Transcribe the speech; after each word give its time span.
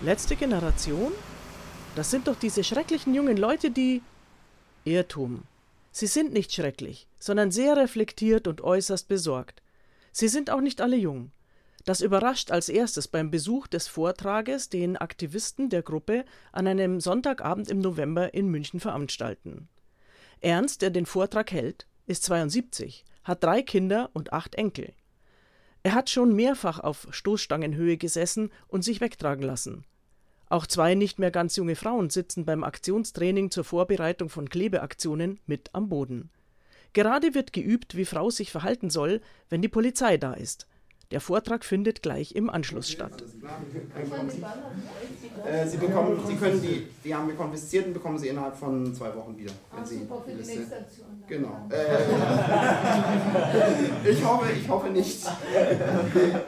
Letzte 0.00 0.36
Generation? 0.36 1.10
Das 1.96 2.12
sind 2.12 2.28
doch 2.28 2.36
diese 2.36 2.62
schrecklichen 2.62 3.14
jungen 3.14 3.36
Leute, 3.36 3.72
die. 3.72 4.00
Irrtum. 4.84 5.42
Sie 5.90 6.06
sind 6.06 6.32
nicht 6.32 6.52
schrecklich, 6.52 7.08
sondern 7.18 7.50
sehr 7.50 7.76
reflektiert 7.76 8.46
und 8.46 8.60
äußerst 8.60 9.08
besorgt. 9.08 9.60
Sie 10.12 10.28
sind 10.28 10.50
auch 10.50 10.60
nicht 10.60 10.80
alle 10.80 10.96
jung. 10.96 11.32
Das 11.84 12.00
überrascht 12.00 12.52
als 12.52 12.68
erstes 12.68 13.08
beim 13.08 13.32
Besuch 13.32 13.66
des 13.66 13.88
Vortrages, 13.88 14.68
den 14.68 14.96
Aktivisten 14.96 15.68
der 15.68 15.82
Gruppe 15.82 16.24
an 16.52 16.68
einem 16.68 17.00
Sonntagabend 17.00 17.68
im 17.68 17.80
November 17.80 18.34
in 18.34 18.46
München 18.46 18.78
veranstalten. 18.78 19.68
Ernst, 20.40 20.82
der 20.82 20.90
den 20.90 21.06
Vortrag 21.06 21.50
hält, 21.50 21.88
ist 22.06 22.22
72, 22.22 23.04
hat 23.24 23.42
drei 23.42 23.62
Kinder 23.62 24.10
und 24.12 24.32
acht 24.32 24.54
Enkel. 24.54 24.92
Er 25.82 25.94
hat 25.94 26.10
schon 26.10 26.34
mehrfach 26.34 26.80
auf 26.80 27.06
Stoßstangenhöhe 27.10 27.96
gesessen 27.96 28.50
und 28.66 28.82
sich 28.82 29.00
wegtragen 29.00 29.44
lassen. 29.44 29.84
Auch 30.50 30.66
zwei 30.66 30.94
nicht 30.94 31.18
mehr 31.18 31.30
ganz 31.30 31.56
junge 31.56 31.76
Frauen 31.76 32.10
sitzen 32.10 32.44
beim 32.44 32.64
Aktionstraining 32.64 33.50
zur 33.50 33.64
Vorbereitung 33.64 34.28
von 34.28 34.48
Klebeaktionen 34.48 35.40
mit 35.46 35.74
am 35.74 35.88
Boden. 35.88 36.30
Gerade 36.94 37.34
wird 37.34 37.52
geübt, 37.52 37.96
wie 37.96 38.06
Frau 38.06 38.30
sich 38.30 38.50
verhalten 38.50 38.88
soll, 38.88 39.20
wenn 39.50 39.60
die 39.60 39.68
Polizei 39.68 40.16
da 40.16 40.32
ist. 40.32 40.66
Der 41.10 41.22
Vortrag 41.22 41.64
findet 41.64 42.02
gleich 42.02 42.32
im 42.34 42.50
Anschluss 42.50 42.90
statt. 42.90 43.24
Äh, 45.46 45.66
Sie, 45.66 45.78
bekommen, 45.78 46.20
Sie 46.26 46.36
können 46.36 46.60
die, 46.60 46.86
die 47.02 47.14
haben 47.14 47.26
wir 47.28 47.34
konfisziert 47.34 47.86
und 47.86 47.94
bekommen 47.94 48.18
Sie 48.18 48.28
innerhalb 48.28 48.54
von 48.54 48.94
zwei 48.94 49.14
Wochen 49.16 49.34
wieder. 49.38 49.52
Wenn 49.74 49.86
Sie 49.86 50.00
super 50.00 50.20
für 50.22 50.32
die 50.32 50.36
Liste- 50.36 50.58
nächste 50.58 50.76
Aktion. 50.76 51.06
Genau. 51.26 51.66
Äh, 51.70 52.04
ich 54.10 54.22
hoffe, 54.22 54.52
ich 54.52 54.68
hoffe 54.68 54.90
nicht. 54.90 55.26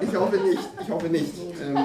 Ich 0.03 0.14
hoffe 0.14 0.36
nicht. 0.36 0.69
Ich 0.83 0.91
hoffe 0.91 1.08
nicht. 1.08 1.33
Ähm, 1.62 1.78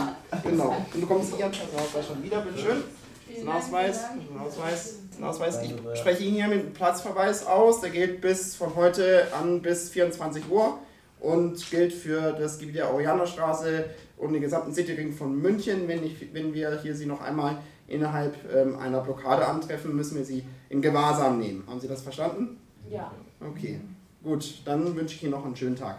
genau. 0.43 0.75
Dann 0.91 0.99
bekommen 1.01 1.23
Sie 1.23 1.39
Ihren 1.39 1.51
Personalausweis 1.51 2.07
schon 2.07 2.21
wieder, 2.23 2.41
bitteschön. 2.41 2.71
Dank, 2.75 2.83
vielen 3.29 3.45
Dank. 3.45 3.71
Personalausweis, 3.71 4.99
Personalausweis. 5.11 5.59
Ich 5.93 5.99
spreche 5.99 6.23
Ihnen 6.25 6.35
hier 6.35 6.47
mit 6.49 6.59
einem 6.59 6.73
Platzverweis 6.73 7.45
aus. 7.45 7.79
Der 7.79 7.91
gilt 7.91 8.19
bis 8.19 8.53
von 8.55 8.75
heute 8.75 9.27
an 9.39 9.61
bis 9.61 9.89
24 9.91 10.49
Uhr 10.49 10.77
und 11.19 11.69
gilt 11.71 11.93
für 11.93 12.33
das 12.33 12.59
Gebiet 12.59 12.75
der 12.75 12.93
Orianerstraße 12.93 13.85
und 14.17 14.33
den 14.33 14.41
gesamten 14.41 14.73
Cityring 14.73 15.13
von 15.13 15.39
München. 15.41 15.87
Wenn, 15.87 16.03
ich, 16.03 16.33
wenn 16.33 16.53
wir 16.53 16.81
hier 16.81 16.95
Sie 16.95 17.05
noch 17.05 17.21
einmal 17.21 17.57
innerhalb 17.87 18.35
ähm, 18.53 18.77
einer 18.77 19.01
Blockade 19.01 19.45
antreffen, 19.45 19.95
müssen 19.95 20.17
wir 20.17 20.25
Sie 20.25 20.43
in 20.69 20.81
Gewahrsam 20.81 21.39
nehmen. 21.39 21.63
Haben 21.67 21.79
Sie 21.79 21.87
das 21.87 22.01
verstanden? 22.01 22.57
Ja, 22.89 23.11
Okay, 23.41 23.79
gut, 24.23 24.61
dann 24.65 24.95
wünsche 24.95 25.15
ich 25.15 25.23
Ihnen 25.23 25.31
noch 25.31 25.45
einen 25.45 25.55
schönen 25.55 25.75
Tag. 25.75 25.97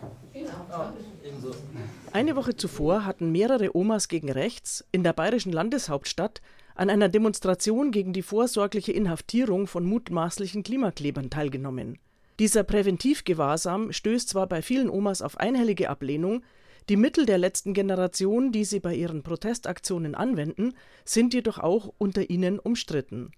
Eine 2.12 2.36
Woche 2.36 2.56
zuvor 2.56 3.04
hatten 3.04 3.30
mehrere 3.30 3.76
Omas 3.76 4.08
gegen 4.08 4.30
rechts 4.30 4.84
in 4.90 5.04
der 5.04 5.12
bayerischen 5.12 5.52
Landeshauptstadt 5.52 6.40
an 6.74 6.90
einer 6.90 7.08
Demonstration 7.08 7.90
gegen 7.90 8.12
die 8.12 8.22
vorsorgliche 8.22 8.92
Inhaftierung 8.92 9.66
von 9.66 9.84
mutmaßlichen 9.84 10.62
Klimaklebern 10.62 11.30
teilgenommen. 11.30 11.98
Dieser 12.38 12.64
Präventivgewahrsam 12.64 13.92
stößt 13.92 14.28
zwar 14.28 14.46
bei 14.46 14.60
vielen 14.60 14.90
Omas 14.90 15.22
auf 15.22 15.38
einhellige 15.38 15.88
Ablehnung, 15.88 16.42
die 16.88 16.96
Mittel 16.96 17.26
der 17.26 17.38
letzten 17.38 17.72
Generation, 17.72 18.52
die 18.52 18.64
sie 18.64 18.78
bei 18.78 18.94
ihren 18.94 19.22
Protestaktionen 19.22 20.14
anwenden, 20.14 20.74
sind 21.04 21.34
jedoch 21.34 21.58
auch 21.58 21.92
unter 21.98 22.30
ihnen 22.30 22.58
umstritten. 22.58 23.32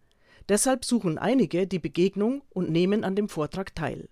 Deshalb 0.49 0.85
suchen 0.85 1.17
einige 1.17 1.67
die 1.67 1.79
Begegnung 1.79 2.43
und 2.51 2.71
nehmen 2.71 3.05
an 3.05 3.17
dem 3.17 3.29
Vortrag 3.29 3.75
teil. 3.75 4.09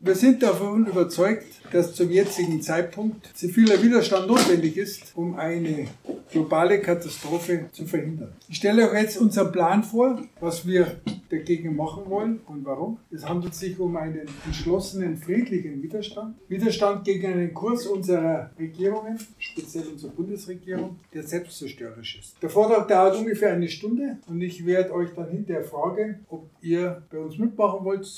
Wir 0.00 0.14
sind 0.14 0.44
davon 0.44 0.86
überzeugt, 0.86 1.44
dass 1.72 1.92
zum 1.92 2.08
jetzigen 2.10 2.62
Zeitpunkt 2.62 3.26
ziviler 3.34 3.82
Widerstand 3.82 4.28
notwendig 4.28 4.76
ist, 4.76 5.12
um 5.16 5.34
eine 5.34 5.88
globale 6.30 6.80
Katastrophe 6.80 7.66
zu 7.72 7.84
verhindern. 7.84 8.32
Ich 8.48 8.58
stelle 8.58 8.90
euch 8.90 9.02
jetzt 9.02 9.18
unseren 9.18 9.50
Plan 9.50 9.82
vor, 9.82 10.22
was 10.38 10.64
wir 10.64 11.00
dagegen 11.30 11.74
machen 11.74 12.04
wollen 12.06 12.40
und 12.46 12.64
warum. 12.64 12.98
Es 13.10 13.28
handelt 13.28 13.54
sich 13.54 13.78
um 13.78 13.96
einen 13.96 14.28
entschlossenen, 14.46 15.16
friedlichen 15.16 15.82
Widerstand. 15.82 16.36
Widerstand 16.48 17.04
gegen 17.04 17.32
einen 17.32 17.52
Kurs 17.52 17.86
unserer 17.86 18.50
Regierungen, 18.58 19.18
speziell 19.38 19.88
unserer 19.88 20.12
Bundesregierung, 20.12 21.00
der 21.12 21.24
selbstzerstörerisch 21.24 22.20
ist. 22.20 22.36
Der 22.40 22.50
Vortrag 22.50 22.86
dauert 22.88 23.16
ungefähr 23.16 23.52
eine 23.52 23.68
Stunde 23.68 24.18
und 24.28 24.40
ich 24.40 24.64
werde 24.64 24.94
euch 24.94 25.10
dann 25.14 25.28
hinterher 25.28 25.64
fragen, 25.64 26.24
ob 26.28 26.48
ihr 26.62 27.02
bei 27.10 27.18
uns 27.18 27.36
mitmachen 27.36 27.84
wollt, 27.84 28.08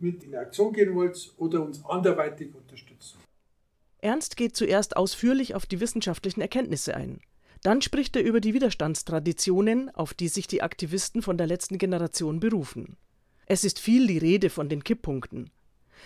mit 0.00 0.24
in 0.24 0.34
Aktion 0.34 0.72
gehen 0.72 0.94
wollt 0.94 1.15
oder 1.36 1.62
uns 1.62 1.84
anderweitig 1.84 2.54
unterstützen. 2.54 3.18
Ernst 3.98 4.36
geht 4.36 4.56
zuerst 4.56 4.96
ausführlich 4.96 5.54
auf 5.54 5.66
die 5.66 5.80
wissenschaftlichen 5.80 6.40
Erkenntnisse 6.40 6.94
ein. 6.94 7.20
Dann 7.62 7.82
spricht 7.82 8.14
er 8.16 8.22
über 8.22 8.40
die 8.40 8.54
Widerstandstraditionen, 8.54 9.92
auf 9.94 10.14
die 10.14 10.28
sich 10.28 10.46
die 10.46 10.62
Aktivisten 10.62 11.22
von 11.22 11.38
der 11.38 11.46
letzten 11.46 11.78
Generation 11.78 12.38
berufen. 12.38 12.96
Es 13.46 13.64
ist 13.64 13.80
viel 13.80 14.06
die 14.06 14.18
Rede 14.18 14.50
von 14.50 14.68
den 14.68 14.84
Kipppunkten. 14.84 15.50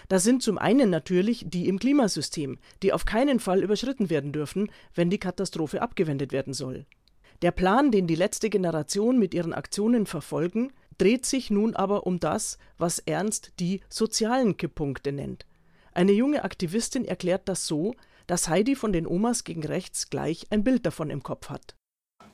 Da 0.08 0.18
sind 0.18 0.42
zum 0.42 0.56
einen 0.56 0.88
natürlich 0.88 1.44
die 1.48 1.68
im 1.68 1.78
Klimasystem, 1.78 2.58
die 2.82 2.92
auf 2.92 3.04
keinen 3.04 3.40
Fall 3.40 3.62
überschritten 3.62 4.08
werden 4.08 4.32
dürfen, 4.32 4.70
wenn 4.94 5.10
die 5.10 5.18
Katastrophe 5.18 5.82
abgewendet 5.82 6.32
werden 6.32 6.54
soll. 6.54 6.86
Der 7.42 7.50
Plan, 7.50 7.90
den 7.90 8.06
die 8.06 8.14
letzte 8.14 8.50
Generation 8.50 9.18
mit 9.18 9.34
ihren 9.34 9.54
Aktionen 9.54 10.06
verfolgen, 10.06 10.72
dreht 11.00 11.24
sich 11.24 11.50
nun 11.50 11.74
aber 11.74 12.06
um 12.06 12.20
das, 12.20 12.58
was 12.76 12.98
Ernst 12.98 13.52
die 13.58 13.80
sozialen 13.88 14.56
Kipppunkte 14.56 15.12
nennt. 15.12 15.46
Eine 15.92 16.12
junge 16.12 16.44
Aktivistin 16.44 17.04
erklärt 17.04 17.48
das 17.48 17.66
so, 17.66 17.94
dass 18.26 18.48
Heidi 18.48 18.76
von 18.76 18.92
den 18.92 19.06
Omas 19.06 19.44
gegen 19.44 19.64
rechts 19.64 20.10
gleich 20.10 20.46
ein 20.50 20.62
Bild 20.62 20.84
davon 20.86 21.10
im 21.10 21.22
Kopf 21.22 21.48
hat. 21.48 21.74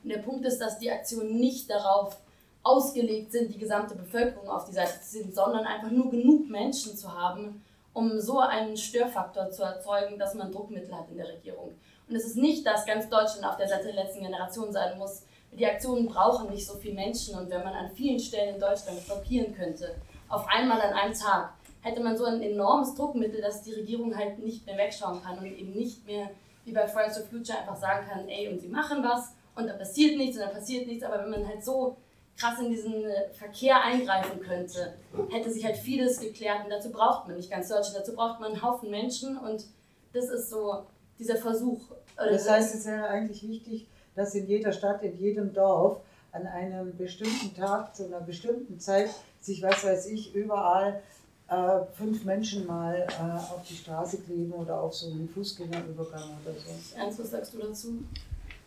Der 0.03 0.19
Punkt 0.19 0.45
ist, 0.45 0.59
dass 0.59 0.79
die 0.79 0.91
Aktionen 0.91 1.39
nicht 1.39 1.69
darauf 1.69 2.17
ausgelegt 2.61 3.31
sind, 3.31 3.53
die 3.53 3.57
gesamte 3.57 3.95
Bevölkerung 3.95 4.49
auf 4.49 4.65
die 4.65 4.73
Seite 4.73 4.99
zu 5.01 5.09
ziehen, 5.09 5.33
sondern 5.33 5.65
einfach 5.65 5.89
nur 5.89 6.11
genug 6.11 6.49
Menschen 6.49 6.95
zu 6.95 7.11
haben, 7.11 7.63
um 7.93 8.19
so 8.19 8.39
einen 8.39 8.77
Störfaktor 8.77 9.49
zu 9.49 9.63
erzeugen, 9.63 10.19
dass 10.19 10.35
man 10.35 10.51
Druckmittel 10.51 10.93
hat 10.93 11.09
in 11.09 11.17
der 11.17 11.29
Regierung. 11.29 11.73
Und 12.07 12.15
es 12.15 12.25
ist 12.25 12.37
nicht, 12.37 12.65
dass 12.65 12.85
ganz 12.85 13.09
Deutschland 13.09 13.45
auf 13.45 13.57
der 13.57 13.67
Seite 13.67 13.85
der 13.85 14.03
letzten 14.03 14.21
Generation 14.21 14.71
sein 14.71 14.97
muss. 14.99 15.23
Die 15.51 15.65
Aktionen 15.65 16.05
brauchen 16.07 16.49
nicht 16.49 16.65
so 16.65 16.75
viele 16.75 16.95
Menschen. 16.95 17.37
Und 17.37 17.49
wenn 17.49 17.63
man 17.63 17.73
an 17.73 17.89
vielen 17.91 18.19
Stellen 18.19 18.55
in 18.55 18.61
Deutschland 18.61 19.05
blockieren 19.05 19.55
könnte, 19.55 19.95
auf 20.29 20.45
einmal 20.47 20.79
an 20.81 20.93
einem 20.93 21.13
Tag, 21.13 21.53
hätte 21.81 22.01
man 22.01 22.17
so 22.17 22.25
ein 22.25 22.41
enormes 22.41 22.95
Druckmittel, 22.95 23.41
dass 23.41 23.63
die 23.63 23.73
Regierung 23.73 24.15
halt 24.15 24.39
nicht 24.39 24.65
mehr 24.65 24.77
wegschauen 24.77 25.21
kann 25.23 25.37
und 25.37 25.45
eben 25.45 25.73
nicht 25.73 26.05
mehr 26.05 26.29
wie 26.65 26.73
bei 26.73 26.85
Fridays 26.87 27.17
for 27.17 27.25
Future 27.25 27.59
einfach 27.59 27.77
sagen 27.77 28.05
kann, 28.07 28.27
ey, 28.27 28.49
und 28.49 28.59
sie 28.59 28.67
machen 28.67 29.03
was 29.03 29.31
und 29.55 29.67
da 29.67 29.73
passiert 29.73 30.17
nichts 30.17 30.37
und 30.37 30.43
da 30.43 30.49
passiert 30.49 30.85
nichts, 30.85 31.03
aber 31.03 31.23
wenn 31.23 31.29
man 31.29 31.47
halt 31.47 31.63
so 31.63 31.95
krass 32.37 32.59
in 32.59 32.69
diesen 32.69 33.05
äh, 33.05 33.29
Verkehr 33.33 33.81
eingreifen 33.81 34.39
könnte, 34.39 34.93
hätte 35.31 35.49
sich 35.49 35.65
halt 35.65 35.77
vieles 35.77 36.19
geklärt. 36.19 36.63
Und 36.63 36.69
dazu 36.69 36.91
braucht 36.91 37.27
man 37.27 37.35
nicht 37.35 37.49
ganz 37.49 37.69
Deutschland, 37.69 37.97
dazu 37.97 38.13
braucht 38.13 38.39
man 38.39 38.51
einen 38.51 38.61
Haufen 38.61 38.91
Menschen. 38.91 39.37
Und 39.37 39.65
das 40.13 40.29
ist 40.29 40.49
so 40.49 40.85
dieser 41.17 41.37
Versuch. 41.37 41.81
Das 42.15 42.49
heißt, 42.49 42.75
es 42.75 42.85
wäre 42.85 43.07
eigentlich 43.07 43.47
wichtig, 43.47 43.87
dass 44.17 44.35
in 44.35 44.47
jeder 44.47 44.73
Stadt, 44.73 45.01
in 45.03 45.17
jedem 45.17 45.53
Dorf 45.53 46.01
an 46.33 46.45
einem 46.45 46.97
bestimmten 46.97 47.55
Tag 47.55 47.95
zu 47.95 48.05
einer 48.05 48.19
bestimmten 48.19 48.79
Zeit 48.79 49.09
sich, 49.39 49.63
was 49.63 49.85
weiß 49.85 50.07
ich, 50.07 50.35
überall 50.35 51.01
äh, 51.47 51.79
fünf 51.93 52.25
Menschen 52.25 52.67
mal 52.67 53.07
äh, 53.07 53.37
auf 53.37 53.61
die 53.69 53.75
Straße 53.75 54.17
kleben 54.17 54.51
oder 54.51 54.81
auf 54.81 54.93
so 54.93 55.09
einen 55.09 55.29
Fußgängerübergang 55.29 56.23
oder 56.43 56.53
so. 56.53 56.99
Ernst, 56.99 57.19
was 57.19 57.31
sagst 57.31 57.53
du 57.53 57.59
dazu? 57.59 58.03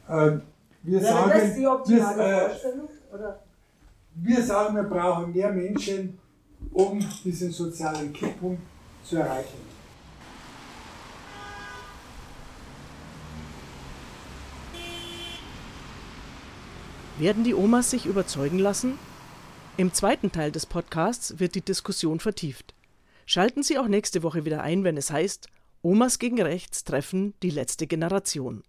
Ähm, 0.08 0.42
wir, 0.82 1.00
Wäre 1.02 1.12
sagen, 1.12 1.30
das 1.34 1.54
die 1.54 1.66
optimale 1.66 2.16
wir, 2.16 2.24
äh, 2.24 2.48
Vorstellung? 2.48 2.88
Oder? 3.12 3.38
wir 4.14 4.42
sagen, 4.42 4.76
wir 4.76 4.82
brauchen 4.84 5.32
mehr 5.32 5.52
Menschen, 5.52 6.18
um 6.72 6.98
diesen 7.24 7.50
sozialen 7.50 8.12
Kipppunkt 8.12 8.62
zu 9.04 9.16
erreichen. 9.16 9.58
Werden 17.20 17.44
die 17.44 17.52
Omas 17.54 17.90
sich 17.90 18.06
überzeugen 18.06 18.58
lassen? 18.58 18.98
Im 19.76 19.92
zweiten 19.92 20.32
Teil 20.32 20.50
des 20.52 20.64
Podcasts 20.64 21.38
wird 21.38 21.54
die 21.54 21.60
Diskussion 21.60 22.18
vertieft. 22.18 22.72
Schalten 23.26 23.62
Sie 23.62 23.78
auch 23.78 23.88
nächste 23.88 24.22
Woche 24.22 24.46
wieder 24.46 24.62
ein, 24.62 24.84
wenn 24.84 24.96
es 24.96 25.10
heißt, 25.10 25.48
Omas 25.82 26.18
gegen 26.18 26.40
Rechts 26.40 26.82
treffen 26.82 27.34
die 27.42 27.50
letzte 27.50 27.86
Generation. 27.86 28.62